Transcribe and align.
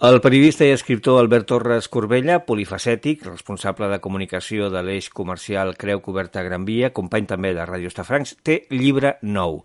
El 0.00 0.22
periodista 0.24 0.64
i 0.64 0.70
escriptor 0.72 1.18
Albert 1.20 1.44
Torres 1.50 1.86
Corbella, 1.92 2.38
polifacètic, 2.46 3.26
responsable 3.26 3.90
de 3.92 3.98
comunicació 4.00 4.70
de 4.72 4.80
l'eix 4.80 5.10
comercial 5.12 5.74
Creu 5.76 6.00
Coberta 6.00 6.40
Gran 6.46 6.64
Via, 6.64 6.88
company 6.96 7.26
també 7.28 7.50
de 7.52 7.66
Ràdio 7.68 7.90
Estafrancs, 7.92 8.32
té 8.40 8.62
llibre 8.72 9.18
nou. 9.20 9.60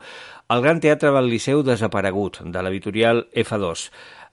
El 0.52 0.66
Gran 0.66 0.84
Teatre 0.84 1.14
del 1.16 1.32
Liceu 1.32 1.64
desaparegut, 1.64 2.42
de 2.52 2.66
l'editorial 2.68 3.24
F2. 3.46 3.86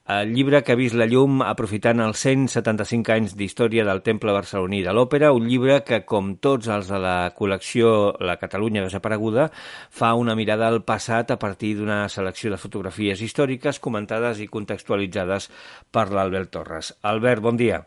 El 0.03 0.33
llibre 0.35 0.59
que 0.67 0.73
ha 0.73 0.75
vist 0.75 0.97
la 0.99 1.05
llum 1.07 1.37
aprofitant 1.47 2.01
els 2.03 2.19
175 2.25 3.11
anys 3.13 3.35
d'història 3.39 3.85
del 3.87 4.01
Temple 4.03 4.33
Barceloní 4.35 4.81
de 4.83 4.91
l'Òpera, 4.91 5.29
un 5.31 5.45
llibre 5.47 5.77
que, 5.87 6.01
com 6.03 6.33
tots 6.43 6.67
els 6.67 6.89
de 6.91 6.97
la 6.99 7.31
col·lecció 7.37 8.11
La 8.19 8.35
Catalunya 8.41 8.83
desapareguda, 8.83 9.45
fa 9.89 10.09
una 10.19 10.35
mirada 10.35 10.67
al 10.67 10.81
passat 10.83 11.31
a 11.31 11.37
partir 11.39 11.77
d'una 11.77 12.01
selecció 12.11 12.51
de 12.51 12.59
fotografies 12.59 13.23
històriques 13.23 13.79
comentades 13.79 14.43
i 14.43 14.49
contextualitzades 14.51 15.47
per 15.89 16.09
l'Albert 16.11 16.51
Torres. 16.51 16.91
Albert, 17.01 17.39
bon 17.47 17.55
dia. 17.55 17.79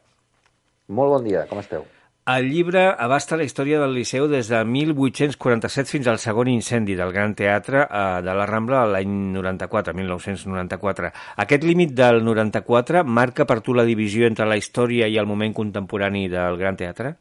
Molt 0.89 1.19
bon 1.19 1.29
dia, 1.29 1.45
com 1.53 1.61
esteu? 1.61 1.85
El 2.33 2.49
llibre 2.51 2.81
abasta 3.05 3.37
la 3.39 3.45
història 3.47 3.77
del 3.79 3.93
Liceu 3.95 4.25
des 4.27 4.49
de 4.51 4.59
1847 4.67 5.93
fins 5.93 6.09
al 6.11 6.17
segon 6.19 6.49
incendi 6.51 6.97
del 6.99 7.13
Gran 7.15 7.37
Teatre 7.39 7.85
eh, 7.85 8.01
de 8.27 8.33
la 8.35 8.49
Rambla 8.51 8.81
l'any 8.97 9.13
94, 9.37 9.95
1994. 9.95 11.13
Aquest 11.45 11.67
límit 11.69 11.95
del 11.95 12.19
94 12.27 13.05
marca 13.21 13.47
per 13.47 13.61
tu 13.63 13.79
la 13.79 13.87
divisió 13.87 14.27
entre 14.27 14.51
la 14.51 14.59
història 14.59 15.07
i 15.07 15.21
el 15.23 15.31
moment 15.31 15.55
contemporani 15.55 16.27
del 16.33 16.59
Gran 16.59 16.83
Teatre? 16.83 17.15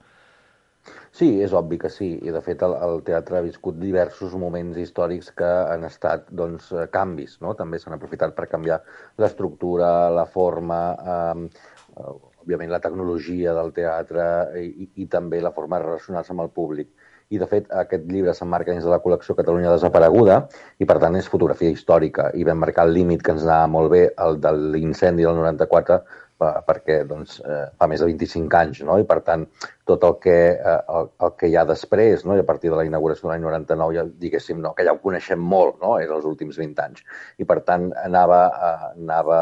Sí, 1.16 1.30
és 1.40 1.54
obvi 1.56 1.78
que 1.80 1.88
sí, 1.94 2.10
i 2.28 2.34
de 2.34 2.42
fet 2.44 2.66
el, 2.66 2.74
el 2.88 2.98
teatre 3.08 3.38
ha 3.38 3.46
viscut 3.46 3.78
diversos 3.80 4.34
moments 4.42 4.76
històrics 4.82 5.30
que 5.38 5.48
han 5.48 5.86
estat 5.88 6.26
doncs, 6.42 6.74
canvis, 6.92 7.38
no? 7.46 7.54
també 7.56 7.80
s'han 7.80 7.96
aprofitat 7.96 8.34
per 8.36 8.50
canviar 8.52 8.82
l'estructura, 9.24 10.10
la 10.12 10.26
forma, 10.34 10.82
eh, 11.14 11.75
òbviament, 11.96 12.72
la 12.72 12.82
tecnologia 12.84 13.56
del 13.58 13.74
teatre 13.76 14.26
i, 14.62 14.90
i 15.02 15.10
també 15.12 15.42
la 15.42 15.54
forma 15.56 15.80
de 15.80 15.88
relacionar-se 15.90 16.34
amb 16.36 16.46
el 16.46 16.52
públic. 16.56 16.92
I, 17.34 17.40
de 17.42 17.48
fet, 17.50 17.72
aquest 17.74 18.04
llibre 18.06 18.36
s'emmarca 18.38 18.74
dins 18.74 18.86
de 18.86 18.92
la 18.92 19.00
col·lecció 19.02 19.34
Catalunya 19.34 19.72
desapareguda 19.74 20.44
i, 20.78 20.86
per 20.86 21.00
tant, 21.02 21.16
és 21.18 21.30
fotografia 21.32 21.74
històrica. 21.74 22.28
I 22.38 22.46
vam 22.46 22.62
marcar 22.62 22.86
el 22.86 22.94
límit 22.94 23.24
que 23.26 23.34
ens 23.34 23.48
anava 23.48 23.72
molt 23.80 23.90
bé, 23.96 24.04
el 24.22 24.38
de 24.44 24.52
l'incendi 24.76 25.26
del 25.26 25.40
94, 25.40 25.98
perquè 26.38 27.00
doncs, 27.08 27.40
eh, 27.48 27.66
fa 27.80 27.88
més 27.88 28.02
de 28.04 28.10
25 28.12 28.58
anys, 28.60 28.82
no? 28.84 28.98
i 29.00 29.06
per 29.08 29.22
tant 29.24 29.46
tot 29.88 30.04
el 30.04 30.18
que, 30.22 30.36
eh, 30.54 30.80
el, 30.98 31.08
el 31.24 31.32
que 31.40 31.48
hi 31.48 31.56
ha 31.56 31.64
després, 31.66 32.26
no? 32.28 32.36
i 32.36 32.44
a 32.44 32.48
partir 32.48 32.70
de 32.70 32.76
la 32.76 32.86
inauguració 32.86 33.30
de 33.30 33.34
l'any 33.34 33.46
99, 33.46 33.96
ja 33.96 34.04
diguéssim, 34.26 34.60
no? 34.62 34.74
que 34.76 34.84
ja 34.84 34.94
ho 34.94 35.00
coneixem 35.02 35.40
molt, 35.40 35.80
no? 35.82 35.96
és 36.04 36.12
els 36.12 36.28
últims 36.28 36.60
20 36.60 36.84
anys, 36.84 37.06
i 37.40 37.48
per 37.48 37.62
tant 37.64 37.88
anava, 38.04 38.42
eh, 38.52 38.92
anava 39.00 39.40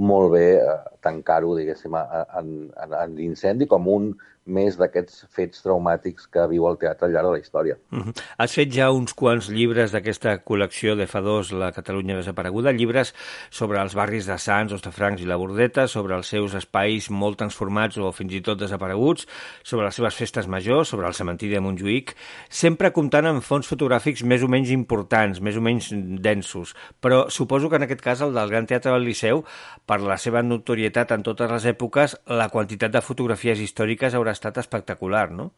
molt 0.00 0.32
bé 0.34 0.44
eh, 0.58 0.76
tancar-ho, 1.04 1.54
diguéssim, 1.58 1.96
en, 2.00 2.52
en, 2.82 2.94
en 3.04 3.16
l'incendi 3.18 3.68
com 3.70 3.88
un 3.92 4.10
més 4.46 4.76
d'aquests 4.80 5.26
fets 5.34 5.60
traumàtics 5.62 6.26
que 6.32 6.46
viu 6.50 6.66
el 6.68 6.78
teatre 6.80 7.06
al 7.06 7.12
llarg 7.14 7.28
de 7.28 7.32
la 7.36 7.42
història. 7.42 7.76
Uh. 7.92 7.98
-huh. 7.98 8.22
Has 8.38 8.54
fet 8.54 8.72
ja 8.72 8.90
uns 8.90 9.12
quants 9.14 9.48
llibres 9.48 9.92
d'aquesta 9.92 10.42
col·lecció 10.44 10.96
de 10.96 11.06
fa 11.06 11.20
dos, 11.20 11.52
La 11.52 11.72
Catalunya 11.72 12.16
desapareguda, 12.16 12.72
llibres 12.72 13.14
sobre 13.50 13.80
els 13.80 13.94
barris 13.94 14.26
de 14.26 14.38
Sants, 14.38 14.72
Ostafrancs 14.72 15.22
i 15.22 15.26
la 15.26 15.36
Bordeta, 15.36 15.86
sobre 15.86 16.16
els 16.16 16.26
seus 16.26 16.54
espais 16.54 17.10
molt 17.10 17.38
transformats 17.38 17.98
o 17.98 18.12
fins 18.12 18.32
i 18.32 18.40
tot 18.40 18.58
desapareguts, 18.58 19.26
sobre 19.62 19.84
les 19.84 19.94
seves 19.94 20.14
festes 20.14 20.46
majors, 20.46 20.88
sobre 20.88 21.06
el 21.06 21.14
cementiri 21.14 21.54
de 21.54 21.60
Montjuïc, 21.60 22.14
sempre 22.48 22.92
comptant 22.92 23.26
amb 23.26 23.42
fons 23.42 23.66
fotogràfics 23.66 24.24
més 24.24 24.42
o 24.42 24.48
menys 24.48 24.70
importants, 24.70 25.40
més 25.40 25.56
o 25.56 25.60
menys 25.60 25.90
densos, 26.20 26.74
però 27.00 27.28
suposo 27.28 27.68
que 27.68 27.76
en 27.76 27.82
aquest 27.82 28.00
cas 28.00 28.20
el 28.20 28.34
del 28.34 28.48
Gran 28.48 28.66
Teatre 28.66 28.92
del 28.92 29.04
Liceu, 29.04 29.44
per 29.86 30.00
la 30.00 30.16
seva 30.16 30.42
notorietat 30.42 31.12
en 31.12 31.22
totes 31.22 31.50
les 31.50 31.64
èpoques, 31.64 32.16
la 32.26 32.48
quantitat 32.48 32.92
de 32.92 33.00
fotografies 33.00 33.60
històriques 33.60 34.14
haurà 34.14 34.29
estat 34.36 34.58
espectacular, 34.62 35.30
no? 35.30 35.50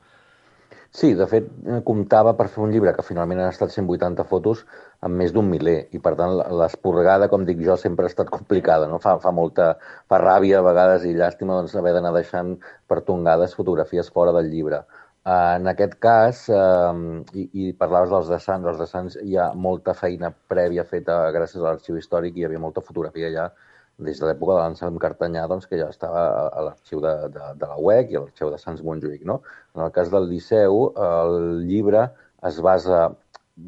Sí, 0.92 1.14
de 1.16 1.24
fet, 1.26 1.46
eh, 1.64 1.78
comptava 1.88 2.34
per 2.36 2.46
fer 2.52 2.60
un 2.64 2.72
llibre 2.72 2.92
que 2.92 3.04
finalment 3.06 3.38
han 3.40 3.52
estat 3.54 3.70
180 3.72 4.26
fotos 4.28 4.58
amb 5.08 5.16
més 5.20 5.30
d'un 5.32 5.46
miler 5.48 5.76
i, 5.96 6.00
per 6.06 6.12
tant, 6.18 6.34
l'esporgada, 6.60 7.28
com 7.32 7.46
dic 7.48 7.62
jo, 7.64 7.78
sempre 7.80 8.04
ha 8.04 8.12
estat 8.12 8.28
complicada, 8.36 8.90
no? 8.90 8.98
Fa, 9.00 9.14
fa 9.22 9.32
molta 9.32 9.70
fa 10.12 10.18
ràbia 10.20 10.58
a 10.60 10.66
vegades 10.66 11.06
i 11.08 11.14
llàstima 11.16 11.56
doncs, 11.56 11.78
haver 11.80 11.94
d'anar 11.96 12.12
deixant 12.18 12.58
per 12.92 13.00
tongades 13.08 13.56
fotografies 13.56 14.12
fora 14.12 14.36
del 14.36 14.52
llibre. 14.52 14.82
Uh, 15.22 15.56
en 15.56 15.70
aquest 15.70 15.96
cas, 16.02 16.44
uh, 16.50 16.92
i, 17.32 17.48
i 17.64 17.72
parlaves 17.78 18.12
dels 18.12 18.28
de 18.28 18.40
Sants, 18.42 18.68
els 18.68 18.84
de 18.84 18.88
Sants 18.90 19.16
hi 19.22 19.38
ha 19.38 19.52
molta 19.54 19.94
feina 19.94 20.32
prèvia 20.54 20.84
feta 20.84 21.22
gràcies 21.32 21.62
a 21.62 21.70
l'arxiu 21.70 21.96
històric, 21.96 22.36
hi 22.36 22.48
havia 22.48 22.60
molta 22.60 22.84
fotografia 22.84 23.30
ja 23.32 23.48
des 23.98 24.20
de 24.20 24.26
l'època 24.26 24.56
de 24.56 24.60
l'Anselm 24.60 24.98
Cartanyà, 25.02 25.46
doncs, 25.50 25.66
que 25.70 25.78
ja 25.78 25.88
estava 25.92 26.22
a 26.48 26.64
l'arxiu 26.68 27.02
de, 27.04 27.12
de, 27.34 27.50
de 27.60 27.68
la 27.68 27.76
UEC 27.78 28.12
i 28.12 28.16
a 28.16 28.22
l'arxiu 28.24 28.50
de 28.50 28.58
Sants 28.58 28.82
Montjuïc. 28.86 29.26
No? 29.28 29.40
En 29.76 29.84
el 29.86 29.92
cas 29.94 30.10
del 30.12 30.28
Liceu, 30.30 30.88
el 30.96 31.36
llibre 31.68 32.08
es 32.48 32.58
basa, 32.64 33.04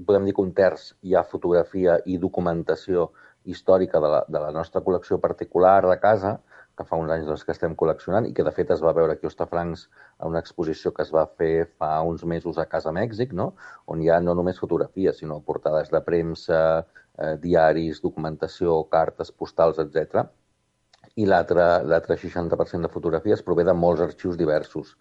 podem 0.07 0.25
dir 0.27 0.35
que 0.35 0.43
un 0.43 0.55
terç 0.57 0.93
hi 1.03 1.15
ha 1.15 1.27
fotografia 1.29 2.01
i 2.07 2.19
documentació 2.19 3.11
històrica 3.45 4.01
de 4.01 4.11
la, 4.11 4.25
de 4.29 4.41
la 4.41 4.51
nostra 4.57 4.81
col·lecció 4.81 5.21
particular 5.21 5.83
de 5.85 5.99
casa, 6.01 6.39
que 6.75 6.87
fa 6.89 6.99
uns 6.99 7.13
anys 7.15 7.29
doncs, 7.29 7.45
que 7.47 7.55
estem 7.55 7.77
col·leccionant 7.79 8.27
i 8.27 8.33
que 8.35 8.43
de 8.47 8.53
fet 8.55 8.73
es 8.75 8.83
va 8.83 8.95
veure 8.97 9.15
aquí 9.15 9.29
a 9.29 9.31
Ostafrancs 9.31 9.85
a 10.19 10.27
una 10.31 10.41
exposició 10.43 10.91
que 10.95 11.05
es 11.05 11.13
va 11.15 11.27
fer 11.39 11.69
fa 11.79 11.93
uns 12.03 12.25
mesos 12.27 12.59
a 12.59 12.67
Casa 12.71 12.91
Mèxic, 12.97 13.33
no? 13.33 13.53
on 13.87 14.03
hi 14.03 14.11
ha 14.11 14.19
no 14.25 14.35
només 14.35 14.59
fotografies, 14.59 15.21
sinó 15.23 15.39
portades 15.47 15.93
de 15.95 16.01
premsa, 16.09 16.63
eh, 17.19 17.35
diaris, 17.43 18.01
documentació, 18.05 18.81
cartes, 18.91 19.33
postals, 19.33 19.79
etc. 19.83 20.25
I 21.21 21.29
l'altre 21.31 22.19
60% 22.19 22.89
de 22.89 22.93
fotografies 22.93 23.45
prové 23.47 23.65
de 23.65 23.77
molts 23.77 24.03
arxius 24.09 24.41
diversos. 24.41 24.97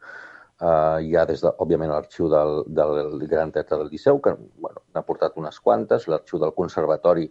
Uh, 0.64 1.02
hi 1.02 1.16
ha, 1.18 1.24
des 1.28 1.42
de, 1.42 1.50
òbviament, 1.60 1.90
l'arxiu 1.92 2.30
del, 2.32 2.62
del 2.78 3.24
Gran 3.28 3.52
Teatre 3.52 3.80
del 3.82 3.90
Liceu, 3.92 4.20
que 4.24 4.36
bueno, 4.62 4.84
n'ha 4.94 5.02
portat 5.04 5.34
unes 5.42 5.58
quantes, 5.60 6.06
l'arxiu 6.08 6.40
del 6.40 6.54
Conservatori 6.56 7.26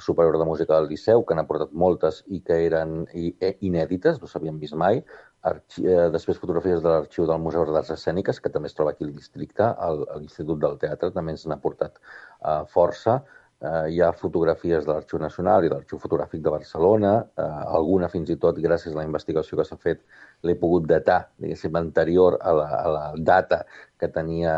Superior 0.00 0.38
de 0.40 0.46
Música 0.48 0.74
del 0.74 0.88
Liceu, 0.88 1.22
que 1.28 1.36
n'ha 1.36 1.44
portat 1.46 1.74
moltes 1.76 2.22
i 2.32 2.40
que 2.40 2.56
eren 2.66 3.04
e, 3.12 3.52
inèdites, 3.68 4.18
no 4.22 4.30
s'havien 4.30 4.58
vist 4.58 4.74
mai. 4.80 5.02
Arxi 5.50 5.84
eh, 5.84 6.08
després 6.14 6.40
fotografies 6.40 6.80
de 6.82 6.88
l'arxiu 6.88 7.28
del 7.28 7.44
Museu 7.44 7.68
d'Arts 7.68 7.92
Escèniques, 7.98 8.40
que 8.40 8.50
també 8.54 8.72
es 8.72 8.78
troba 8.78 8.96
aquí 8.96 9.04
al 9.04 9.12
districte, 9.12 9.68
a 9.68 9.92
l'Institut 9.92 10.64
del 10.64 10.80
Teatre, 10.80 11.12
també 11.12 11.36
ens 11.36 11.44
n'ha 11.46 11.60
portat 11.60 12.00
uh, 12.00 12.62
força 12.72 13.20
eh, 13.62 13.90
hi 13.94 14.00
ha 14.02 14.10
fotografies 14.12 14.86
de 14.86 14.92
l'Arxiu 14.92 15.20
Nacional 15.22 15.64
i 15.64 15.70
de 15.70 15.76
l'Arxiu 15.76 16.00
Fotogràfic 16.02 16.42
de 16.42 16.52
Barcelona, 16.54 17.12
eh, 17.38 17.46
alguna 17.78 18.10
fins 18.12 18.32
i 18.34 18.38
tot 18.44 18.58
gràcies 18.58 18.94
a 18.94 19.00
la 19.00 19.06
investigació 19.06 19.58
que 19.58 19.66
s'ha 19.68 19.78
fet 19.78 20.02
l'he 20.42 20.56
pogut 20.58 20.88
datar, 20.90 21.20
diguéssim, 21.38 21.76
anterior 21.78 22.38
a 22.40 22.54
la, 22.58 22.68
a 22.80 22.92
la 22.96 23.04
data 23.16 23.62
que 24.02 24.08
tenia 24.10 24.52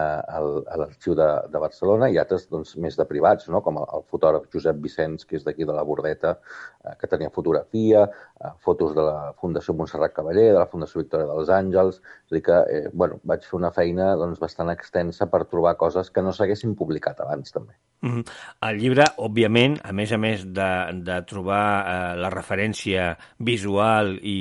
l'arxiu 0.80 1.12
de, 1.18 1.26
de 1.52 1.60
Barcelona 1.60 2.08
i 2.08 2.16
altres 2.20 2.46
doncs, 2.48 2.72
més 2.80 2.96
de 2.96 3.04
privats, 3.08 3.50
no? 3.52 3.60
com 3.66 3.76
el, 3.82 3.88
el 3.98 4.06
fotògraf 4.08 4.48
Josep 4.54 4.80
Vicenç, 4.80 5.26
que 5.28 5.36
és 5.36 5.44
d'aquí 5.44 5.68
de 5.68 5.76
la 5.76 5.84
Bordeta, 5.84 6.38
eh, 6.80 6.94
que 7.00 7.10
tenia 7.12 7.32
fotografia, 7.34 8.06
eh, 8.40 8.54
fotos 8.64 8.94
de 8.96 9.04
la 9.04 9.34
Fundació 9.42 9.76
Montserrat 9.76 10.16
Cavaller, 10.16 10.48
de 10.54 10.62
la 10.62 10.70
Fundació 10.70 11.02
Victòria 11.02 11.28
dels 11.28 11.52
Àngels, 11.52 12.00
és 12.00 12.32
a 12.32 12.38
dir 12.38 12.44
que 12.48 12.60
eh, 12.72 12.84
bueno, 12.94 13.20
vaig 13.28 13.44
fer 13.44 13.58
una 13.60 13.72
feina 13.74 14.14
doncs, 14.20 14.40
bastant 14.40 14.72
extensa 14.72 15.28
per 15.28 15.44
trobar 15.52 15.76
coses 15.84 16.08
que 16.08 16.24
no 16.24 16.32
s'haguessin 16.32 16.72
publicat 16.80 17.20
abans 17.20 17.52
també. 17.52 17.76
Mm 18.04 18.10
-hmm. 18.10 18.24
El 18.68 18.78
llibre, 18.80 19.04
òbviament, 19.16 19.78
a 19.82 19.92
més 19.92 20.12
a 20.12 20.18
més 20.18 20.44
de, 20.44 20.70
de 21.06 21.22
trobar 21.24 21.64
eh, 21.80 22.16
la 22.20 22.28
referència 22.30 23.16
visual 23.38 24.18
i, 24.20 24.40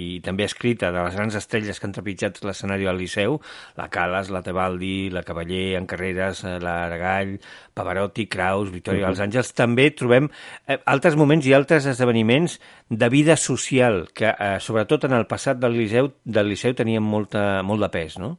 i 0.00 0.20
també 0.20 0.44
escrita 0.44 0.90
de 0.92 1.04
les 1.04 1.16
grans 1.16 1.34
estrelles 1.34 1.80
que 1.80 1.86
han 1.86 1.92
trepitjat 1.96 2.42
l'escenari 2.44 2.84
del 2.84 2.98
Liceu, 2.98 3.40
la 3.76 3.88
Calas, 3.88 4.28
la 4.28 4.42
Tebaldi, 4.42 5.08
la 5.10 5.22
Cavaller, 5.22 5.78
en 5.78 5.86
Carreras, 5.86 6.44
eh, 6.44 6.58
la 6.60 6.84
Aragall, 6.84 7.38
Pavarotti, 7.72 8.26
Kraus, 8.26 8.70
Victòria 8.70 9.00
uh 9.00 9.04
-huh. 9.04 9.16
dels 9.16 9.24
Àngels, 9.26 9.54
també 9.54 9.90
trobem 9.90 10.28
eh, 10.66 10.78
altres 10.84 11.16
moments 11.16 11.46
i 11.46 11.54
altres 11.54 11.86
esdeveniments 11.86 12.60
de 12.90 13.08
vida 13.08 13.36
social 13.36 14.08
que, 14.12 14.34
eh, 14.38 14.60
sobretot 14.60 15.04
en 15.04 15.12
el 15.12 15.26
passat 15.26 15.56
del 15.58 15.72
Liceu, 15.72 16.12
del 16.24 16.48
Liceu 16.48 16.74
tenien 16.74 17.02
molta, 17.02 17.62
molt 17.62 17.80
de 17.80 17.88
pes, 17.88 18.18
no? 18.18 18.38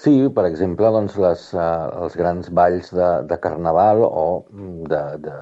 Sí, 0.00 0.12
per 0.36 0.46
exemple, 0.48 0.88
doncs 0.94 1.16
les, 1.20 1.42
uh, 1.52 1.88
els 2.04 2.14
grans 2.16 2.46
balls 2.58 2.88
de, 2.96 3.08
de 3.28 3.36
carnaval 3.42 4.00
o 4.06 4.24
de, 4.92 5.02
de 5.26 5.34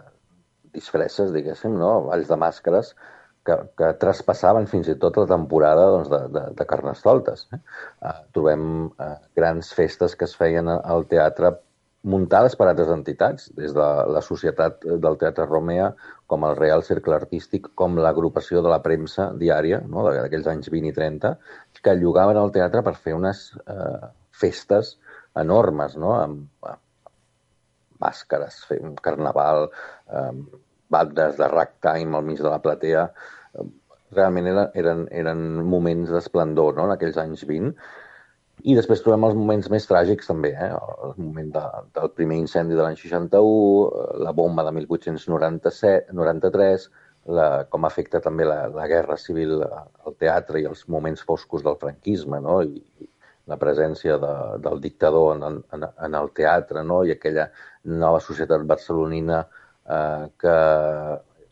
disfresses, 0.74 1.30
diguéssim, 1.34 1.76
no? 1.78 1.92
balls 2.08 2.32
de 2.32 2.38
màscares, 2.42 2.90
que, 3.46 3.56
que 3.78 3.92
traspassaven 4.02 4.66
fins 4.72 4.90
i 4.90 4.96
tot 5.04 5.20
la 5.20 5.28
temporada 5.30 5.86
doncs, 5.94 6.10
de, 6.10 6.20
de, 6.34 6.42
de 6.58 6.66
Carnestoltes. 6.72 7.46
Eh? 7.54 7.60
Uh, 8.02 8.18
trobem 8.34 8.66
uh, 8.88 9.14
grans 9.38 9.70
festes 9.78 10.18
que 10.18 10.26
es 10.26 10.34
feien 10.42 10.68
al 10.74 11.06
teatre 11.12 11.54
muntades 12.08 12.54
per 12.58 12.68
altres 12.68 12.90
entitats, 12.94 13.48
des 13.56 13.72
de 13.76 13.86
la 14.14 14.20
Societat 14.24 14.84
del 15.06 15.18
Teatre 15.22 15.46
Romea, 15.46 15.92
com 16.30 16.44
el 16.46 16.58
Real 16.58 16.84
Cercle 16.86 17.16
Artístic, 17.16 17.70
com 17.78 17.98
l'agrupació 17.98 18.62
de 18.62 18.70
la 18.74 18.82
premsa 18.82 19.32
diària, 19.38 19.80
no? 19.86 20.06
d'aquells 20.08 20.50
anys 20.50 20.70
20 20.74 20.92
i 20.92 20.94
30, 20.98 21.34
que 21.82 21.98
llogaven 21.98 22.38
al 22.38 22.54
teatre 22.54 22.84
per 22.86 22.94
fer 22.98 23.16
unes 23.18 23.50
eh, 23.66 24.06
festes 24.38 24.96
enormes, 25.38 25.94
no? 26.00 26.14
amb, 26.18 26.46
amb 26.66 28.02
màscares, 28.02 28.62
un 28.78 28.96
carnaval, 29.02 29.68
eh, 30.08 30.32
bandes 30.88 31.36
de 31.36 31.48
ragtime 31.52 32.16
al 32.16 32.24
mig 32.24 32.40
de 32.40 32.48
la 32.48 32.62
platea, 32.64 33.08
realment 34.16 34.48
eren, 34.48 34.68
eren, 34.82 35.06
eren 35.12 35.40
moments 35.68 36.12
d'esplendor 36.12 36.76
no? 36.76 36.88
en 36.88 36.94
aquells 36.94 37.18
anys 37.20 37.44
20. 37.48 37.74
I 38.68 38.74
després 38.74 39.02
trobem 39.04 39.28
els 39.28 39.36
moments 39.38 39.68
més 39.70 39.86
tràgics 39.86 40.30
també, 40.30 40.50
eh? 40.50 40.70
el 40.74 41.12
moment 41.18 41.52
de, 41.54 41.66
del 41.98 42.08
primer 42.16 42.40
incendi 42.42 42.74
de 42.74 42.82
l'any 42.82 42.96
61, 42.98 44.24
la 44.24 44.32
bomba 44.34 44.64
de 44.66 44.72
1893, 44.80 46.88
la, 47.38 47.48
com 47.70 47.84
afecta 47.84 48.22
també 48.24 48.48
la, 48.48 48.64
la 48.72 48.88
guerra 48.90 49.18
civil 49.20 49.60
al 49.62 50.16
teatre 50.18 50.62
i 50.62 50.66
els 50.66 50.86
moments 50.88 51.22
foscos 51.28 51.62
del 51.62 51.76
franquisme, 51.80 52.40
no? 52.42 52.62
I, 52.64 52.82
la 53.48 53.56
presència 53.60 54.18
de, 54.20 54.32
del 54.64 54.80
dictador 54.84 55.36
en, 55.36 55.62
en, 55.74 55.86
en 56.06 56.18
el 56.20 56.30
teatre 56.36 56.84
no? 56.84 57.00
i 57.04 57.14
aquella 57.14 57.48
nova 58.02 58.20
societat 58.20 58.66
barcelonina 58.68 59.40
eh, 59.42 60.28
que 60.40 60.56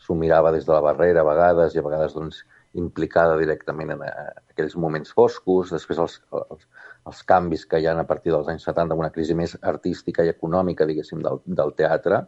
s'ho 0.04 0.16
mirava 0.19 0.52
des 0.54 0.66
de 0.69 0.75
la 0.75 0.84
barrera 0.84 1.25
a 1.25 1.28
vegades 1.31 1.75
i 1.75 1.81
a 1.81 1.87
vegades 1.87 2.14
doncs, 2.14 2.43
implicada 2.76 3.38
directament 3.40 3.94
en, 3.94 4.04
eh, 4.04 4.26
aquells 4.52 4.76
moments 4.76 5.14
foscos, 5.16 5.72
després 5.72 6.02
els, 6.04 6.19
els, 6.37 6.66
els 7.08 7.22
canvis 7.31 7.64
que 7.70 7.81
hi 7.81 7.88
ha 7.88 7.96
a 7.96 8.08
partir 8.10 8.34
dels 8.34 8.50
anys 8.52 8.69
70 8.69 8.92
amb 8.94 9.04
una 9.06 9.12
crisi 9.14 9.34
més 9.38 9.56
artística 9.62 10.25
i 10.25 10.32
econòmica, 10.34 10.88
diguéssim, 10.88 11.25
del, 11.25 11.40
del 11.60 11.72
teatre, 11.81 12.22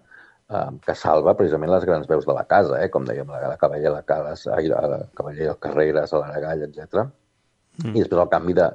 eh, 0.48 0.66
que 0.86 0.96
salva 0.96 1.36
precisament 1.36 1.74
les 1.74 1.84
grans 1.84 2.08
veus 2.08 2.26
de 2.26 2.40
la 2.40 2.48
casa, 2.48 2.80
eh, 2.80 2.88
com 2.94 3.04
dèiem, 3.04 3.28
la, 3.36 3.44
la 3.52 3.60
Cavaller, 3.60 3.92
la, 3.92 4.04
Calas, 4.08 4.48
la, 4.48 4.84
la 4.96 5.00
Cavaller, 5.14 5.50
el 5.52 5.64
Carreras, 5.68 6.16
l'Aragall, 6.16 6.70
etc 6.70 7.08
Mm. 7.84 7.94
I 7.94 8.02
després 8.02 8.22
el 8.22 8.32
canvi 8.32 8.56
de, 8.58 8.68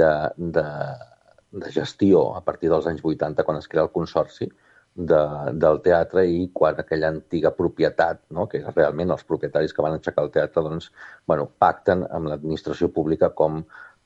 de, 0.00 0.10
de, 0.36 0.66
de 1.62 1.72
gestió 1.72 2.28
a 2.36 2.42
partir 2.44 2.70
dels 2.72 2.88
anys 2.90 3.04
80, 3.04 3.46
quan 3.46 3.60
es 3.60 3.68
crea 3.68 3.86
el 3.86 3.92
consorci 3.94 4.50
de, 4.94 5.20
del 5.64 5.80
teatre 5.84 6.24
i 6.28 6.48
quan 6.52 6.80
aquella 6.80 7.08
antiga 7.14 7.52
propietat, 7.56 8.20
no? 8.36 8.46
que 8.48 8.60
realment 8.66 9.14
els 9.14 9.24
propietaris 9.24 9.72
que 9.72 9.84
van 9.84 9.96
aixecar 9.96 10.26
el 10.26 10.34
teatre, 10.34 10.64
doncs, 10.66 10.90
bueno, 11.26 11.48
pacten 11.58 12.04
amb 12.10 12.28
l'administració 12.28 12.92
pública 12.92 13.32
com 13.36 13.62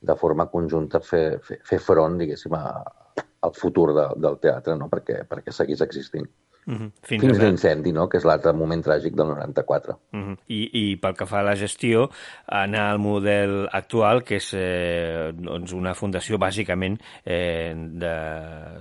de 0.06 0.14
forma 0.20 0.46
conjunta 0.52 1.00
fer, 1.02 1.40
fer, 1.42 1.58
fer 1.66 1.80
front, 1.82 2.18
diguéssim, 2.20 2.54
a, 2.54 3.24
al 3.46 3.54
futur 3.56 3.90
de, 3.96 4.06
del 4.22 4.38
teatre, 4.42 4.76
no? 4.78 4.90
perquè, 4.92 5.24
perquè 5.28 5.54
seguís 5.54 5.82
existint. 5.82 6.28
-huh. 6.74 6.90
Fins, 7.02 7.22
Fins 7.22 7.38
l'incendi, 7.38 7.92
no? 7.92 8.08
que 8.08 8.18
és 8.18 8.24
l'altre 8.24 8.52
moment 8.52 8.82
tràgic 8.82 9.14
del 9.14 9.28
94. 9.28 9.98
Uh 10.12 10.18
-huh. 10.18 10.36
I, 10.48 10.70
I 10.72 10.96
pel 10.96 11.14
que 11.14 11.26
fa 11.26 11.40
a 11.40 11.42
la 11.42 11.54
gestió, 11.54 12.10
anar 12.46 12.90
al 12.90 12.98
model 12.98 13.68
actual, 13.72 14.24
que 14.24 14.36
és 14.36 14.52
eh, 14.54 15.32
doncs 15.32 15.72
una 15.72 15.94
fundació 15.94 16.38
bàsicament 16.38 16.98
eh, 17.24 17.74
de, 17.76 18.14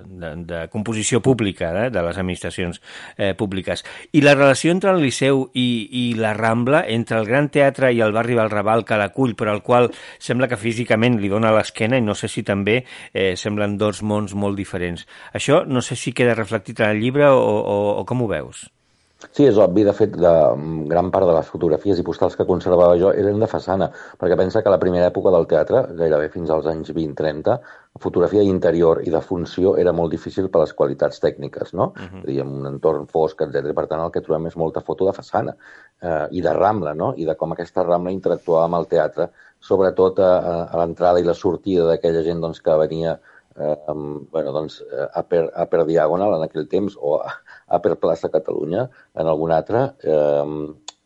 de, 0.06 0.36
de 0.46 0.68
composició 0.70 1.22
pública 1.22 1.86
eh, 1.86 1.90
de 1.90 2.02
les 2.02 2.18
administracions 2.18 2.82
eh, 3.18 3.34
públiques. 3.36 3.86
I 4.12 4.22
la 4.22 4.34
relació 4.34 4.72
entre 4.72 4.92
el 4.92 5.02
Liceu 5.02 5.50
i, 5.54 5.90
i 5.92 6.14
la 6.16 6.34
Rambla, 6.34 6.86
entre 6.88 7.20
el 7.20 7.26
Gran 7.26 7.50
Teatre 7.50 7.94
i 7.94 8.02
el 8.02 8.12
barri 8.12 8.36
del 8.36 8.50
Raval 8.50 8.84
que 8.86 8.98
l'acull, 8.98 9.36
però 9.36 9.52
al 9.52 9.62
qual 9.62 9.92
sembla 10.20 10.48
que 10.48 10.58
físicament 10.58 11.20
li 11.22 11.30
dona 11.30 11.52
l'esquena 11.52 11.98
i 11.98 12.02
no 12.02 12.16
sé 12.16 12.28
si 12.28 12.44
també 12.44 12.86
eh, 13.14 13.36
semblen 13.36 13.78
dos 13.78 14.02
mons 14.02 14.34
molt 14.34 14.58
diferents. 14.58 15.06
Això 15.34 15.66
no 15.66 15.82
sé 15.82 15.96
si 15.96 16.14
queda 16.14 16.34
reflectit 16.34 16.80
en 16.80 16.90
el 16.90 17.02
llibre 17.04 17.30
o, 17.30 17.40
o 17.40 17.75
o, 17.76 17.92
o 18.02 18.08
com 18.10 18.24
ho 18.24 18.32
veus? 18.32 18.66
Sí, 19.32 19.46
és 19.48 19.58
obvi. 19.58 19.84
De 19.88 19.94
fet, 19.96 20.16
de, 20.20 20.32
gran 20.92 21.10
part 21.14 21.28
de 21.28 21.34
les 21.36 21.48
fotografies 21.50 22.00
i 22.00 22.04
postals 22.06 22.36
que 22.38 22.46
conservava 22.48 22.98
jo 23.00 23.12
eren 23.16 23.40
de 23.42 23.48
façana, 23.50 23.88
perquè 24.20 24.38
pensa 24.40 24.62
que 24.64 24.74
la 24.74 24.80
primera 24.82 25.08
època 25.10 25.32
del 25.34 25.48
teatre, 25.50 25.86
gairebé 25.98 26.28
fins 26.34 26.52
als 26.52 26.68
anys 26.72 26.92
20-30, 26.96 27.56
fotografia 28.04 28.44
d'interior 28.44 29.02
i 29.08 29.14
de 29.14 29.22
funció 29.24 29.76
era 29.82 29.94
molt 29.96 30.12
difícil 30.12 30.50
per 30.52 30.66
les 30.66 30.74
qualitats 30.76 31.22
tècniques, 31.24 31.74
no? 31.74 31.94
Uh 31.96 32.08
-huh. 32.08 32.24
Diríem, 32.26 32.54
un 32.60 32.68
entorn 32.74 33.08
fosc, 33.08 33.42
etc. 33.42 33.74
Per 33.74 33.88
tant, 33.88 34.02
el 34.02 34.12
que 34.12 34.22
trobem 34.22 34.48
és 34.48 34.58
molta 34.58 34.82
foto 34.82 35.06
de 35.06 35.14
façana 35.14 35.56
eh, 36.02 36.28
i 36.32 36.42
de 36.42 36.54
rambla, 36.54 36.94
no? 36.94 37.14
I 37.16 37.26
de 37.26 37.36
com 37.36 37.52
aquesta 37.52 37.84
rambla 37.84 38.12
interactuava 38.12 38.66
amb 38.66 38.76
el 38.76 38.88
teatre, 38.88 39.30
sobretot 39.60 40.20
a, 40.20 40.68
a 40.72 40.78
l'entrada 40.78 41.20
i 41.20 41.24
la 41.24 41.34
sortida 41.34 41.88
d'aquella 41.88 42.24
gent 42.24 42.42
doncs, 42.42 42.62
que 42.62 42.78
venia 42.78 43.20
eh, 43.60 43.94
bueno, 44.32 44.52
doncs, 44.56 44.82
a, 45.12 45.24
per, 45.24 45.46
a 45.54 45.68
per 45.72 45.86
Diagonal 45.88 46.38
en 46.38 46.48
aquell 46.48 46.68
temps 46.72 46.98
o 47.00 47.18
a, 47.26 47.32
a 47.68 47.80
per 47.84 47.96
Plaça 48.02 48.32
Catalunya 48.34 48.88
en 49.16 49.32
algun 49.32 49.54
altre 49.56 49.88
eh, 50.04 50.58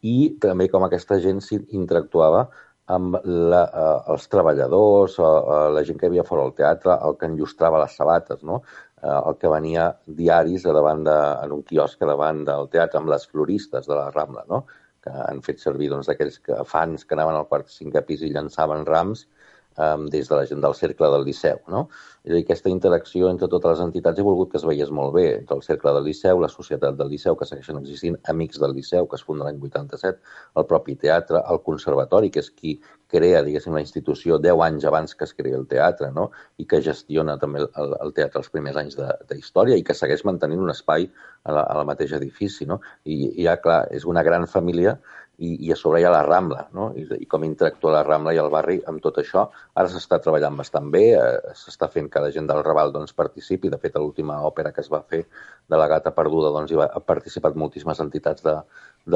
i 0.10 0.18
també 0.42 0.70
com 0.72 0.86
aquesta 0.86 1.20
gent 1.20 1.42
interactuava 1.68 2.48
amb 2.90 3.20
la, 3.24 3.64
eh, 3.70 4.12
els 4.14 4.28
treballadors, 4.34 5.20
eh, 5.22 5.56
la 5.76 5.84
gent 5.86 6.00
que 6.00 6.08
havia 6.10 6.26
fora 6.26 6.48
del 6.48 6.56
teatre, 6.58 6.96
el 7.06 7.18
que 7.20 7.30
enllustrava 7.30 7.82
les 7.84 7.96
sabates, 8.00 8.42
no? 8.44 8.64
eh, 9.02 9.18
el 9.20 9.38
que 9.38 9.52
venia 9.52 9.92
diaris 10.22 10.66
a 10.66 10.74
davant 10.74 11.04
de, 11.06 11.18
en 11.46 11.54
un 11.60 11.64
quiosc 11.68 12.02
a 12.02 12.10
davant 12.10 12.44
del 12.48 12.70
teatre 12.74 13.02
amb 13.02 13.12
les 13.14 13.28
floristes 13.30 13.86
de 13.86 13.96
la 13.96 14.10
Rambla, 14.16 14.46
no? 14.50 14.64
que 15.04 15.14
han 15.14 15.44
fet 15.46 15.62
servir 15.62 15.92
doncs, 15.94 16.10
aquells 16.12 16.42
que, 16.44 16.58
fans 16.68 17.06
que 17.06 17.16
anaven 17.16 17.38
al 17.40 17.48
quart 17.52 17.70
cinquè 17.72 18.02
pis 18.08 18.26
i 18.26 18.34
llançaven 18.34 18.84
rams 18.90 19.28
um, 19.78 20.08
des 20.10 20.30
de 20.30 20.36
la 20.36 20.46
gent 20.46 20.62
del 20.62 20.76
cercle 20.76 21.10
del 21.14 21.26
Liceu. 21.26 21.60
No? 21.68 21.88
És 22.24 22.32
a 22.32 22.36
dir, 22.36 22.44
aquesta 22.44 22.72
interacció 22.72 23.30
entre 23.32 23.48
totes 23.52 23.76
les 23.76 23.84
entitats 23.86 24.20
he 24.20 24.26
volgut 24.26 24.52
que 24.52 24.60
es 24.60 24.66
veiés 24.68 24.92
molt 24.92 25.14
bé, 25.16 25.26
entre 25.38 25.56
el 25.58 25.64
cercle 25.66 25.94
del 25.96 26.08
Liceu, 26.10 26.40
la 26.42 26.52
societat 26.52 26.98
del 27.00 27.12
Liceu, 27.14 27.38
que 27.40 27.48
segueixen 27.48 27.80
existint, 27.80 28.18
Amics 28.34 28.60
del 28.60 28.76
Liceu, 28.76 29.08
que 29.08 29.20
es 29.20 29.26
funda 29.26 29.48
l'any 29.48 29.60
87, 29.70 30.20
el 30.60 30.68
propi 30.70 30.98
teatre, 31.00 31.44
el 31.54 31.62
conservatori, 31.66 32.32
que 32.34 32.44
és 32.44 32.52
qui 32.52 32.76
crea, 33.10 33.42
diguéssim, 33.46 33.74
la 33.74 33.82
institució 33.82 34.38
10 34.38 34.66
anys 34.68 34.86
abans 34.86 35.16
que 35.18 35.26
es 35.26 35.34
crea 35.34 35.58
el 35.58 35.66
teatre, 35.70 36.12
no? 36.14 36.30
i 36.62 36.68
que 36.70 36.82
gestiona 36.86 37.40
també 37.42 37.64
el, 37.66 37.96
el 38.04 38.14
teatre 38.14 38.44
els 38.44 38.52
primers 38.54 38.78
anys 38.78 39.00
de, 39.00 39.08
de 39.32 39.40
història 39.40 39.80
i 39.80 39.86
que 39.86 39.98
segueix 39.98 40.26
mantenint 40.28 40.62
un 40.62 40.70
espai 40.76 41.08
a 41.44 41.56
la, 41.56 41.64
a 41.64 41.80
la 41.80 41.88
mateixa 41.88 42.20
edifici. 42.20 42.68
No? 42.70 42.82
I, 43.06 43.18
i 43.32 43.48
ja, 43.48 43.58
clar, 43.64 43.82
és 43.96 44.06
una 44.06 44.24
gran 44.28 44.46
família 44.52 45.00
i, 45.40 45.50
i 45.68 45.72
a 45.72 45.76
sobre 45.80 46.02
hi 46.02 46.06
ha 46.08 46.12
la 46.12 46.22
Rambla, 46.26 46.66
no? 46.76 46.90
I, 47.00 47.06
i 47.24 47.28
com 47.32 47.46
interactua 47.48 47.94
la 47.94 48.04
Rambla 48.04 48.34
i 48.36 48.40
el 48.42 48.50
barri 48.52 48.78
amb 48.92 49.02
tot 49.04 49.20
això. 49.22 49.46
Ara 49.80 49.92
s'està 49.92 50.20
treballant 50.24 50.58
bastant 50.60 50.90
bé, 50.92 51.04
eh, 51.16 51.54
s'està 51.56 51.88
fent 51.92 52.10
que 52.12 52.24
la 52.24 52.32
gent 52.36 52.50
del 52.50 52.62
Raval 52.66 52.92
doncs, 52.96 53.16
participi. 53.18 53.72
De 53.72 53.80
fet, 53.82 53.96
a 53.96 54.04
l'última 54.04 54.40
òpera 54.50 54.74
que 54.76 54.84
es 54.84 54.92
va 54.92 55.02
fer 55.02 55.22
de 55.70 55.80
la 55.80 55.88
gata 55.92 56.14
perduda 56.16 56.52
doncs, 56.56 56.74
hi 56.74 56.80
va, 56.82 56.90
ha 56.92 57.04
participat 57.14 57.56
moltíssimes 57.60 58.02
entitats 58.04 58.44
de, 58.46 58.56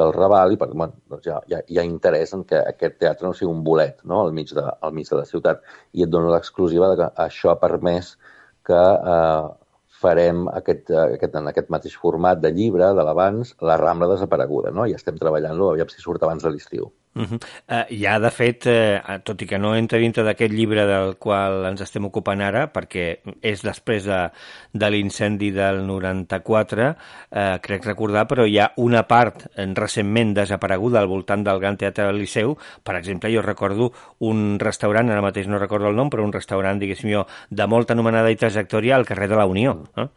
del 0.00 0.14
Raval 0.16 0.56
i 0.56 0.60
per, 0.60 0.70
bueno, 0.72 0.96
doncs 1.12 1.28
hi, 1.28 1.34
ha, 1.34 1.40
hi, 1.48 1.58
ha, 1.58 1.64
hi 1.68 1.80
ha 1.80 1.88
interès 1.88 2.32
en 2.36 2.46
que 2.48 2.62
aquest 2.74 2.96
teatre 3.02 3.28
no 3.28 3.34
sigui 3.36 3.52
un 3.52 3.64
bolet 3.66 4.00
no? 4.04 4.22
al, 4.24 4.32
mig 4.36 4.54
de, 4.56 4.64
al 4.64 4.96
mig 4.96 5.10
de 5.10 5.20
la 5.20 5.26
ciutat. 5.28 5.60
I 5.92 6.08
et 6.08 6.14
dono 6.14 6.32
l'exclusiva 6.32 6.94
que 7.00 7.10
això 7.26 7.52
ha 7.52 7.60
permès 7.60 8.14
que 8.64 8.80
eh, 8.80 9.52
farem 10.04 10.44
aquest, 10.60 10.92
aquest, 11.04 11.38
en 11.40 11.50
aquest 11.50 11.72
mateix 11.74 11.96
format 12.04 12.42
de 12.44 12.52
llibre 12.58 12.92
de 12.98 13.06
l'abans, 13.08 13.54
La 13.70 13.78
Rambla 13.80 14.10
desapareguda, 14.12 14.74
no? 14.76 14.86
I 14.90 14.96
estem 14.98 15.20
treballant-lo, 15.20 15.72
aviam 15.72 15.90
si 15.92 16.04
surt 16.04 16.22
abans 16.26 16.44
de 16.44 16.52
l'estiu. 16.54 16.90
Uh 17.14 17.22
-huh. 17.22 17.38
uh, 17.68 17.86
ja, 17.94 18.18
de 18.18 18.30
fet, 18.30 18.66
uh, 18.66 19.18
tot 19.22 19.42
i 19.42 19.46
que 19.46 19.58
no 19.58 19.76
entra 19.76 19.98
dintre 19.98 20.24
d'aquest 20.24 20.52
llibre 20.52 20.84
del 20.84 21.16
qual 21.16 21.64
ens 21.66 21.80
estem 21.80 22.04
ocupant 22.04 22.40
ara, 22.40 22.72
perquè 22.72 23.20
és 23.40 23.62
després 23.62 24.04
de, 24.04 24.30
de 24.72 24.90
l'incendi 24.90 25.52
del 25.52 25.86
94, 25.86 26.88
uh, 26.90 26.96
eh, 27.30 27.58
crec 27.62 27.84
recordar, 27.84 28.26
però 28.26 28.44
hi 28.46 28.58
ha 28.58 28.72
una 28.76 29.04
part 29.06 29.46
eh, 29.54 29.66
recentment 29.74 30.34
desapareguda 30.34 30.98
al 30.98 31.06
voltant 31.06 31.44
del 31.44 31.60
Gran 31.60 31.76
Teatre 31.76 32.06
del 32.06 32.18
Liceu. 32.18 32.56
Per 32.82 32.96
exemple, 32.96 33.30
jo 33.30 33.42
recordo 33.42 33.92
un 34.18 34.58
restaurant, 34.58 35.08
ara 35.10 35.22
mateix 35.22 35.46
no 35.46 35.58
recordo 35.58 35.88
el 35.88 35.96
nom, 35.96 36.10
però 36.10 36.24
un 36.24 36.32
restaurant, 36.32 36.78
diguéssim 36.78 37.12
jo, 37.12 37.26
de 37.48 37.66
molta 37.66 37.92
anomenada 37.92 38.30
i 38.30 38.36
trajectòria 38.36 38.96
al 38.96 39.06
carrer 39.06 39.28
de 39.28 39.36
la 39.36 39.46
Unió. 39.46 39.84
Uh? 39.96 40.08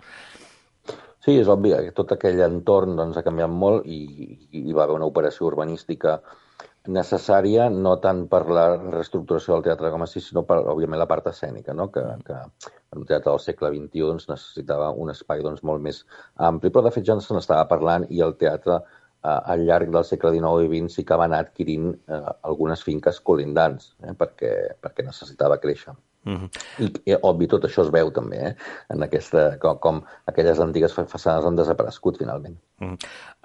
Sí, 1.19 1.37
és 1.39 1.47
obvi 1.47 1.75
que 1.75 1.91
tot 1.91 2.11
aquell 2.11 2.39
entorn 2.41 2.95
doncs, 2.95 3.17
ha 3.17 3.23
canviat 3.23 3.49
molt 3.49 3.85
i, 3.85 4.01
i 4.51 4.61
hi 4.69 4.73
va 4.73 4.85
haver 4.85 4.95
una 4.95 5.05
operació 5.05 5.45
urbanística 5.45 6.21
necessària 6.95 7.67
no 7.73 7.95
tant 8.03 8.23
per 8.31 8.43
la 8.57 8.65
reestructuració 8.77 9.55
del 9.55 9.65
teatre 9.67 9.91
com 9.93 10.03
així, 10.05 10.21
sinó 10.23 10.43
per, 10.47 10.59
òbviament, 10.73 10.99
la 11.01 11.09
part 11.09 11.27
escènica, 11.31 11.75
no? 11.77 11.89
que, 11.93 12.03
que 12.27 12.37
en 12.37 13.01
un 13.01 13.07
teatre 13.09 13.31
del 13.31 13.43
segle 13.43 13.71
XXI 13.75 14.05
doncs, 14.05 14.29
necessitava 14.31 14.91
un 15.05 15.11
espai 15.13 15.43
doncs, 15.45 15.63
molt 15.67 15.83
més 15.83 16.03
ampli, 16.49 16.71
però 16.71 16.85
de 16.87 16.93
fet 16.95 17.07
ja 17.09 17.17
se 17.19 17.37
n'estava 17.37 17.67
parlant 17.71 18.07
i 18.09 18.23
el 18.25 18.37
teatre 18.41 18.79
eh, 18.79 19.39
al 19.53 19.65
llarg 19.67 19.93
del 19.93 20.07
segle 20.07 20.33
XIX 20.35 20.67
i 20.67 20.71
XX 20.73 20.99
sí 20.99 21.07
que 21.07 21.19
va 21.21 21.29
anar 21.29 21.43
adquirint 21.45 21.89
eh, 21.93 22.23
algunes 22.51 22.83
finques 22.89 23.19
colindants, 23.31 23.93
eh, 24.03 24.15
perquè, 24.17 24.53
perquè 24.83 25.07
necessitava 25.07 25.59
créixer. 25.63 25.95
Uh 26.27 26.33
-huh. 26.33 26.49
I, 26.83 27.11
I, 27.11 27.15
obvi, 27.21 27.47
tot 27.47 27.63
això 27.63 27.85
es 27.85 27.91
veu 27.91 28.11
també, 28.11 28.37
eh? 28.37 28.55
en 28.89 29.03
aquesta, 29.03 29.57
com, 29.59 29.77
com 29.79 30.01
aquelles 30.25 30.59
antigues 30.59 30.93
façanes 30.93 31.45
han 31.45 31.55
desaparegut 31.55 32.17
finalment. 32.17 32.57
Uh 32.79 32.87
-huh. 32.87 32.97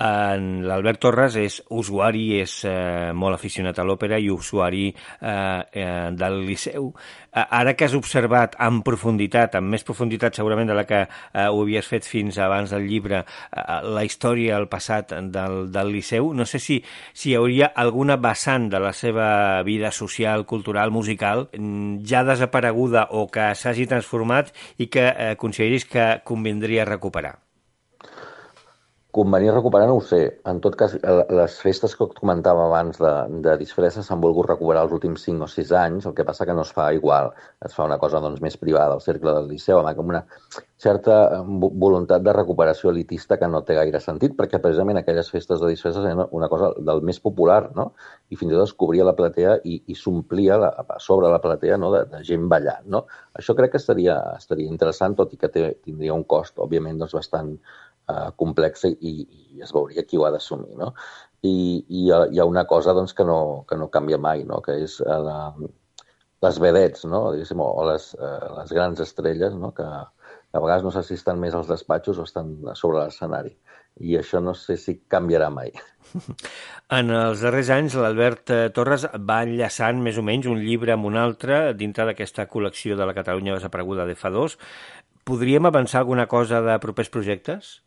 L'Albert 0.03 0.99
Torres 1.01 1.37
és 1.37 1.63
usuari, 1.71 2.41
és 2.41 2.65
eh, 2.65 3.13
molt 3.15 3.35
aficionat 3.37 3.79
a 3.79 3.85
l'òpera 3.85 4.19
i 4.19 4.31
usuari 4.31 4.89
eh, 5.21 5.63
eh, 5.73 6.11
del 6.11 6.41
Liceu. 6.47 6.93
Eh, 7.33 7.45
ara 7.49 7.75
que 7.75 7.85
has 7.85 7.95
observat 7.95 8.57
en 8.59 8.83
profunditat, 8.83 9.55
amb 9.55 9.71
més 9.71 9.85
profunditat 9.85 10.35
segurament 10.35 10.67
de 10.67 10.75
la 10.75 10.85
que 10.85 11.03
eh, 11.07 11.47
ho 11.47 11.63
havies 11.63 11.87
fet 11.87 12.05
fins 12.05 12.39
abans 12.39 12.71
del 12.71 12.89
llibre, 12.89 13.23
eh, 13.23 13.81
la 13.83 14.05
història, 14.05 14.57
el 14.59 14.67
passat 14.69 15.15
del, 15.31 15.71
del 15.71 15.93
Liceu, 15.93 16.33
no 16.35 16.45
sé 16.45 16.59
si, 16.59 16.83
si 17.13 17.31
hi 17.31 17.37
hauria 17.37 17.73
alguna 17.77 18.17
vessant 18.17 18.69
de 18.71 18.81
la 18.81 18.93
seva 18.93 19.63
vida 19.63 19.93
social, 19.93 20.45
cultural, 20.47 20.91
musical, 20.91 21.49
mm, 21.53 22.03
ja 22.05 22.25
desaparegut 22.25 22.72
desapareguda 22.73 23.09
o 23.11 23.29
que 23.29 23.55
s'hagi 23.55 23.87
transformat 23.87 24.53
i 24.79 24.89
que 24.89 25.05
eh, 25.05 25.37
consideris 25.37 25.85
que 25.85 26.23
convindria 26.25 26.85
recuperar? 26.85 27.39
Convenir 29.13 29.51
recuperar 29.53 29.89
no 29.91 29.99
ho 29.99 30.05
sé. 30.09 30.19
En 30.49 30.61
tot 30.65 30.77
cas, 30.81 30.95
les 31.37 31.55
festes 31.61 31.93
que 31.99 32.07
comentava 32.17 32.63
abans 32.65 32.97
de, 32.97 33.11
de 33.45 33.57
disfresses 33.61 34.07
s'han 34.09 34.23
volgut 34.23 34.47
recuperar 34.49 34.87
els 34.87 34.95
últims 34.97 35.27
5 35.29 35.45
o 35.45 35.49
6 35.53 35.73
anys, 35.81 36.07
el 36.09 36.15
que 36.17 36.25
passa 36.25 36.47
que 36.49 36.55
no 36.57 36.65
es 36.65 36.71
fa 36.73 36.87
igual. 36.97 37.29
Es 37.61 37.77
fa 37.77 37.85
una 37.85 37.99
cosa 38.01 38.23
doncs, 38.25 38.41
més 38.41 38.57
privada, 38.57 38.97
al 38.97 39.05
cercle 39.05 39.35
del 39.37 39.51
Liceu, 39.51 39.83
amb 39.83 40.15
una 40.15 40.23
certa 40.83 41.19
eh, 41.29 41.43
voluntat 41.85 42.25
de 42.25 42.35
recuperació 42.39 42.89
elitista 42.91 43.37
que 43.37 43.53
no 43.53 43.61
té 43.69 43.77
gaire 43.77 44.01
sentit, 44.01 44.33
perquè 44.39 44.63
precisament 44.65 45.03
aquelles 45.03 45.29
festes 45.35 45.61
de 45.61 45.71
disfresses 45.75 46.09
eren 46.09 46.25
una 46.31 46.49
cosa 46.49 46.73
del 46.81 47.05
més 47.05 47.21
popular, 47.21 47.61
no? 47.77 47.91
I 48.33 48.41
fins 48.41 48.51
i 48.51 48.57
tot 48.57 48.65
es 48.71 48.75
cobria 48.81 49.05
la 49.07 49.17
platea 49.19 49.59
i, 49.69 49.83
i 49.93 49.99
s'omplia 49.99 50.57
a 50.73 50.99
sobre 51.05 51.29
la 51.29 51.45
platea 51.45 51.77
no? 51.77 51.93
de, 51.93 52.07
de 52.17 52.25
gent 52.33 52.49
ballant, 52.49 52.89
no? 52.97 53.05
Això 53.39 53.53
crec 53.61 53.77
que 53.77 53.83
estaria, 53.85 54.17
estaria 54.41 54.73
interessant, 54.73 55.21
tot 55.21 55.37
i 55.37 55.41
que 55.45 55.53
té, 55.53 55.69
tindria 55.85 56.17
un 56.17 56.25
cost, 56.25 56.57
òbviament, 56.65 57.05
doncs, 57.05 57.21
bastant 57.21 57.59
eh, 58.13 58.31
complexa 58.39 58.91
i, 58.93 59.13
i 59.57 59.63
es 59.65 59.73
veuria 59.75 60.05
qui 60.09 60.21
ho 60.21 60.27
ha 60.27 60.33
d'assumir. 60.35 60.77
No? 60.79 60.93
I, 61.43 61.53
i 61.53 62.07
hi, 62.07 62.11
ha, 62.13 62.47
una 62.47 62.67
cosa 62.71 62.95
doncs, 62.95 63.15
que, 63.19 63.27
no, 63.27 63.65
que 63.69 63.79
no 63.79 63.91
canvia 63.91 64.19
mai, 64.19 64.45
no? 64.49 64.61
que 64.65 64.77
és 64.85 65.01
eh, 65.03 65.19
la, 65.27 65.39
les 66.47 66.59
vedets, 66.63 67.07
no? 67.11 67.29
o 67.33 67.87
les, 67.89 68.13
eh, 68.19 68.39
les 68.59 68.75
grans 68.79 69.03
estrelles, 69.03 69.57
no? 69.59 69.73
que 69.75 69.87
a 69.87 70.61
vegades 70.61 70.85
no 70.85 70.93
sé 70.95 71.03
si 71.07 71.17
estan 71.19 71.41
més 71.41 71.55
als 71.57 71.71
despatxos 71.71 72.21
o 72.21 72.27
estan 72.29 72.55
sobre 72.79 73.01
l'escenari. 73.03 73.57
I 74.01 74.17
això 74.21 74.41
no 74.41 74.55
sé 74.57 74.79
si 74.81 75.01
canviarà 75.11 75.51
mai. 75.53 75.73
En 76.93 77.09
els 77.09 77.41
darrers 77.41 77.71
anys, 77.73 77.95
l'Albert 77.97 78.51
Torres 78.77 79.07
va 79.17 79.39
enllaçant 79.47 80.03
més 80.05 80.19
o 80.21 80.25
menys 80.27 80.45
un 80.51 80.59
llibre 80.61 80.93
amb 80.93 81.07
un 81.09 81.15
altre 81.17 81.61
dintre 81.73 82.05
d'aquesta 82.05 82.45
col·lecció 82.53 82.99
de 82.99 83.07
la 83.09 83.15
Catalunya 83.17 83.55
desapareguda 83.57 84.05
de 84.05 84.17
fa 84.19 84.29
dos. 84.35 84.59
Podríem 85.25 85.65
avançar 85.71 86.03
alguna 86.03 86.27
cosa 86.29 86.61
de 86.61 86.77
propers 86.83 87.09
projectes? 87.09 87.79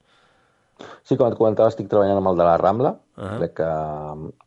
Sí, 1.04 1.16
com 1.16 1.28
et 1.30 1.38
comentava, 1.40 1.72
estic 1.72 1.88
treballant 1.92 2.20
amb 2.20 2.32
el 2.34 2.40
de 2.40 2.48
la 2.48 2.58
Rambla. 2.60 2.92
Uh 3.16 3.24
-huh. 3.24 3.38
crec, 3.38 3.54
que, 3.60 3.72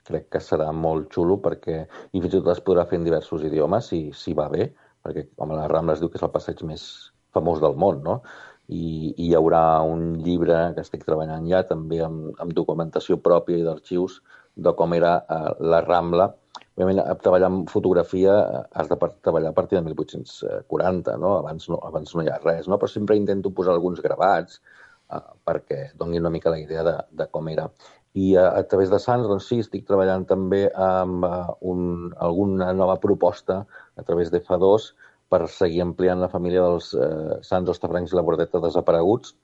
crec 0.05 0.29
que 0.29 0.41
serà 0.45 0.73
molt 0.73 1.09
xulo 1.15 1.39
perquè 1.41 1.87
i 2.13 2.21
fins 2.21 2.35
i 2.35 2.41
tot 2.41 2.53
es 2.53 2.65
podrà 2.65 2.87
fer 2.87 2.99
en 2.99 3.05
diversos 3.05 3.43
idiomes 3.43 3.87
si, 3.87 4.13
si 4.13 4.35
va 4.35 4.49
bé, 4.49 4.75
perquè 5.03 5.29
com 5.37 5.51
la 5.51 5.69
Rambla 5.69 5.95
es 5.95 6.01
diu 6.01 6.09
que 6.09 6.19
és 6.19 6.23
el 6.23 6.31
passeig 6.31 6.63
més 6.63 7.13
famós 7.33 7.61
del 7.61 7.77
món, 7.77 8.03
no? 8.03 8.23
I, 8.69 9.15
i 9.17 9.29
hi 9.29 9.35
haurà 9.35 9.81
un 9.81 10.19
llibre 10.19 10.75
que 10.75 10.83
estic 10.83 11.05
treballant 11.05 11.47
ja 11.49 11.63
també 11.63 12.03
amb, 12.05 12.35
amb 12.39 12.53
documentació 12.53 13.17
pròpia 13.17 13.57
i 13.57 13.63
d'arxius 13.63 14.21
de 14.57 14.75
com 14.75 14.93
era 14.95 15.15
uh, 15.31 15.55
la 15.61 15.81
Rambla. 15.81 16.35
Òbviament, 16.79 17.01
treballar 17.23 17.49
amb 17.51 17.71
fotografia 17.71 18.35
eh, 18.39 18.59
has 18.79 18.89
de 18.91 18.97
treballar 19.23 19.51
a 19.51 19.55
partir 19.57 19.79
de 19.79 19.83
1840, 19.83 21.17
no? 21.17 21.39
Abans 21.39 21.69
no, 21.69 21.81
abans 21.83 22.15
no 22.15 22.23
hi 22.23 22.29
ha 22.31 22.39
res, 22.45 22.69
no? 22.69 22.79
Però 22.79 22.91
sempre 22.91 23.17
intento 23.19 23.51
posar 23.51 23.73
alguns 23.75 24.03
gravats, 24.05 24.61
eh, 25.13 25.25
perquè 25.49 25.81
doni 26.01 26.21
una 26.21 26.33
mica 26.35 26.53
la 26.53 26.61
idea 26.61 26.85
de, 26.87 26.97
de 27.11 27.27
com 27.33 27.49
era. 27.53 27.69
I 28.19 28.35
a, 28.41 28.49
a 28.61 28.63
través 28.69 28.91
de 28.91 28.99
Sants, 29.03 29.29
doncs 29.29 29.49
sí, 29.51 29.61
estic 29.63 29.85
treballant 29.87 30.25
també 30.27 30.65
amb 30.75 31.27
uh, 31.27 31.53
un, 31.71 31.83
alguna 32.25 32.73
nova 32.75 32.97
proposta 33.03 33.61
a 33.97 34.07
través 34.07 34.33
de 34.33 34.41
FA2 34.41 34.89
per 35.29 35.43
seguir 35.53 35.83
ampliant 35.85 36.23
la 36.23 36.31
família 36.33 36.63
dels 36.65 36.95
eh, 36.97 37.37
Sants, 37.45 37.69
Ostafrancs 37.69 38.15
i 38.15 38.17
la 38.17 38.25
Bordeta 38.25 38.63
desapareguts, 38.65 39.35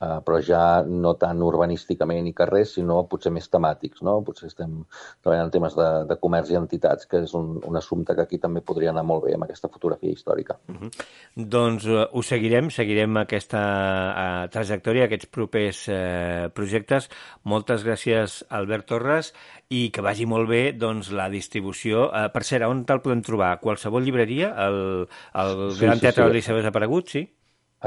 eh, 0.00 0.18
però 0.24 0.40
ja 0.44 0.82
no 0.86 1.14
tan 1.20 1.42
urbanísticament 1.44 2.28
i 2.30 2.34
carrers, 2.36 2.74
sinó 2.78 3.02
potser 3.10 3.32
més 3.34 3.48
temàtics. 3.52 4.02
No? 4.06 4.18
Potser 4.26 4.48
estem 4.48 4.80
treballant 5.20 5.48
en 5.48 5.54
temes 5.54 5.76
de, 5.76 5.88
de 6.08 6.18
comerç 6.22 6.52
i 6.54 6.58
entitats, 6.60 7.08
que 7.10 7.22
és 7.26 7.34
un, 7.38 7.52
un 7.66 7.80
assumpte 7.80 8.16
que 8.16 8.24
aquí 8.26 8.40
també 8.42 8.64
podria 8.66 8.94
anar 8.94 9.04
molt 9.06 9.26
bé 9.26 9.34
amb 9.36 9.46
aquesta 9.46 9.70
fotografia 9.72 10.12
històrica. 10.14 10.58
Uh 10.68 10.76
-huh. 10.80 10.90
Doncs 11.36 11.86
uh, 11.86 12.06
ho 12.12 12.22
seguirem, 12.22 12.70
seguirem 12.70 13.16
aquesta 13.16 13.60
uh, 13.62 14.48
trajectòria, 14.50 15.04
aquests 15.04 15.26
propers 15.26 15.88
uh, 15.88 16.48
projectes. 16.54 17.08
Moltes 17.44 17.84
gràcies, 17.84 18.44
Albert 18.48 18.86
Torres, 18.86 19.34
i 19.68 19.90
que 19.90 20.02
vagi 20.02 20.26
molt 20.26 20.48
bé 20.48 20.72
doncs, 20.72 21.10
la 21.10 21.28
distribució. 21.28 22.10
Uh, 22.10 22.28
per 22.32 22.42
cert, 22.44 22.64
on 22.64 22.84
te'l 22.84 23.00
podem 23.00 23.22
trobar? 23.22 23.60
Qualsevol 23.60 24.02
llibreria? 24.02 24.54
El, 24.66 25.08
el 25.34 25.72
sí, 25.72 25.84
Gran 25.84 25.96
sí, 25.96 26.00
Teatre 26.00 26.22
sí. 26.22 26.26
del 26.26 26.32
Liceu 26.32 26.56
desaparegut, 26.56 27.08
sí? 27.08 27.28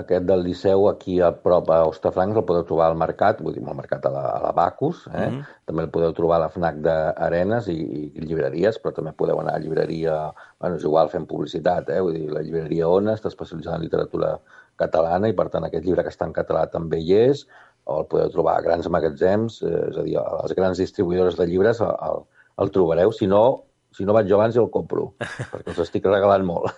Aquest 0.01 0.23
del 0.25 0.41
Liceu, 0.41 0.87
aquí 0.89 1.19
a 1.21 1.27
prop 1.43 1.67
a 1.69 1.83
Ostafrancs, 1.85 2.37
el 2.39 2.45
podeu 2.49 2.63
trobar 2.65 2.87
al 2.89 2.95
mercat, 2.97 3.43
vull 3.45 3.53
dir, 3.53 3.61
al 3.69 3.77
mercat 3.77 4.07
a 4.09 4.11
la, 4.13 4.23
a 4.31 4.39
la 4.41 4.51
Bacus, 4.57 5.03
eh? 5.11 5.27
Mm 5.29 5.35
-hmm. 5.35 5.43
també 5.69 5.83
el 5.83 5.91
podeu 5.93 6.13
trobar 6.17 6.37
a 6.37 6.43
la 6.43 6.49
FNAC 6.49 6.79
d'Arenes 6.87 7.67
i, 7.67 7.77
i 8.17 8.25
llibreries, 8.25 8.79
però 8.81 8.91
també 8.95 9.11
podeu 9.11 9.39
anar 9.39 9.53
a 9.53 9.59
llibreria, 9.59 10.33
bueno, 10.59 10.75
és 10.77 10.83
igual, 10.83 11.09
fent 11.09 11.27
publicitat, 11.27 11.89
eh? 11.89 11.99
vull 12.01 12.13
dir, 12.13 12.31
la 12.31 12.41
llibreria 12.41 12.87
Ona 12.87 13.13
està 13.13 13.27
especialitzada 13.27 13.75
en 13.75 13.83
literatura 13.83 14.39
catalana 14.75 15.27
i, 15.29 15.33
per 15.33 15.49
tant, 15.49 15.63
aquest 15.63 15.85
llibre 15.85 16.03
que 16.03 16.09
està 16.09 16.25
en 16.25 16.33
català 16.33 16.65
també 16.71 16.97
hi 16.97 17.13
és, 17.13 17.47
o 17.85 17.99
el 17.99 18.07
podeu 18.07 18.29
trobar 18.29 18.57
a 18.57 18.61
grans 18.61 18.89
magatzems, 18.89 19.61
eh, 19.61 19.89
és 19.89 19.97
a 19.97 20.03
dir, 20.03 20.17
a 20.17 20.41
les 20.41 20.55
grans 20.55 20.77
distribuïdores 20.77 21.37
de 21.37 21.45
llibres 21.45 21.81
el, 21.81 21.93
el, 22.09 22.23
el 22.57 22.71
trobareu, 22.71 23.11
si 23.11 23.27
no, 23.27 23.63
si 23.93 24.05
no 24.07 24.15
vaig 24.15 24.27
jo 24.29 24.39
abans 24.39 24.57
el 24.57 24.69
compro, 24.73 25.11
perquè 25.53 25.73
els 25.73 25.81
estic 25.85 26.07
regalant 26.09 26.45
molt. 26.47 26.73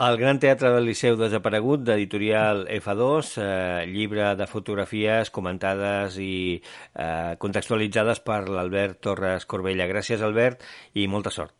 El 0.00 0.18
Gran 0.20 0.40
Teatre 0.42 0.72
del 0.74 0.88
Liceu 0.88 1.18
desaparegut, 1.20 1.84
d'editorial 1.84 2.66
F2, 2.80 3.32
eh, 3.44 3.86
llibre 3.92 4.32
de 4.38 4.48
fotografies 4.50 5.32
comentades 5.34 6.16
i 6.20 6.34
eh, 6.56 7.36
contextualitzades 7.40 8.24
per 8.24 8.42
l'Albert 8.48 9.02
Torres 9.04 9.48
Corbella. 9.50 9.88
Gràcies, 9.90 10.24
Albert, 10.24 10.64
i 10.96 11.08
molta 11.08 11.32
sort. 11.34 11.54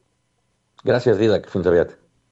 Gràcies, 0.85 1.19
Didac. 1.21 1.51
Fins 1.53 1.69
aviat. 1.69 1.99